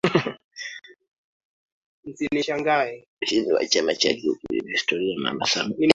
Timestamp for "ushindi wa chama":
2.03-3.95